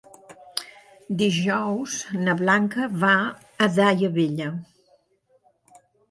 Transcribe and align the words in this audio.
Dijous 1.17 1.97
na 2.27 2.33
Blanca 2.39 2.87
va 3.03 3.11
a 3.65 3.67
Daia 3.75 4.09
Vella. 4.15 4.49